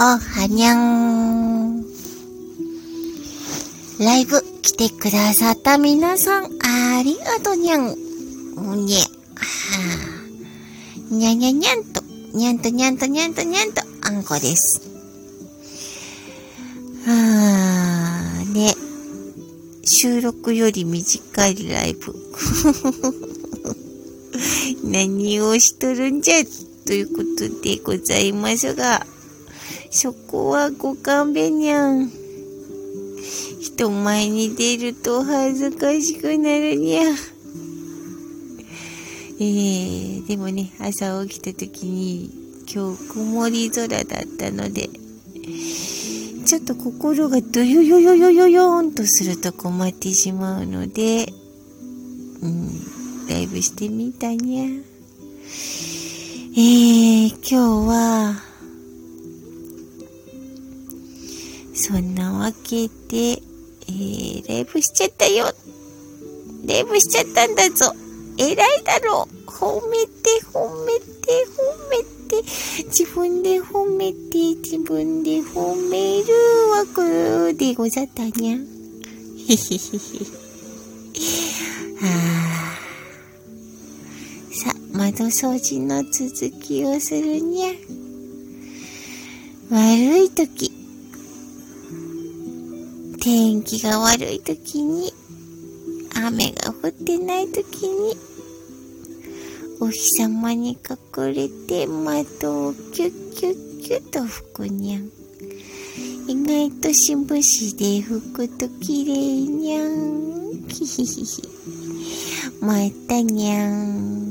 [0.00, 1.82] おはにゃん。
[3.98, 7.96] ライブ来てくださった皆さん、ありがとにゃん。
[8.86, 9.00] にゃ。
[9.00, 9.06] は、
[11.10, 12.00] にゃにゃにゃんと、
[12.32, 14.80] にゃんとにゃんとにゃんとにゃんと、あんこです。
[17.04, 17.12] は
[18.40, 18.76] あ、ね。
[19.82, 22.14] 収録より短いライブ。
[24.84, 26.44] 何をしとるんじゃ、
[26.86, 29.04] ということでございますが、
[29.90, 32.10] そこはご勘弁にゃん。
[33.60, 37.02] 人前に出ると恥ずかしくなるにゃ。
[39.40, 42.30] えー、でもね、朝起きた時に
[42.72, 44.04] 今日曇り空だっ
[44.36, 44.90] たので、
[46.44, 51.26] ちょっと心がドヨヨヨヨヨヨーンとすると困ってしまうので、
[52.42, 54.64] うん、ライブしてみたにゃ。
[56.56, 57.54] えー、今日
[57.88, 58.47] は、
[61.80, 63.40] そんなわけで、
[63.86, 65.44] えー、ライブしちゃったよ。
[66.66, 67.94] ライブしちゃったんだぞ。
[68.36, 69.48] 偉いだろう。
[69.48, 72.42] 褒めて、褒めて、褒めて。
[72.88, 76.34] 自分で褒めて、自分で褒める
[76.68, 78.56] わけでござったにゃ。
[78.56, 78.66] へへへへ。
[81.94, 82.78] はあ。
[84.52, 87.72] さ、窓掃除の続きをするにゃ。
[89.70, 90.77] 悪い時、
[93.30, 95.12] 天気が悪い時に、
[96.14, 98.16] 雨が降ってない時に、
[99.80, 105.10] お日様に隠れて窓をキュッキュッキュッと吹くにゃん。
[106.26, 110.66] 意外としぶしで吹くと綺麗にゃん。
[110.66, 111.42] ひひひひ。
[112.62, 112.76] ま
[113.08, 114.24] たにゃん。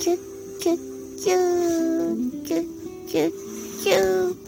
[0.00, 0.18] キュッ
[0.60, 0.78] キュッ
[1.24, 1.34] キュ
[2.12, 3.32] ッ、キュッキュッ
[3.82, 4.45] キュッ。